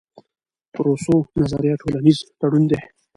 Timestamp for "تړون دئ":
2.39-2.81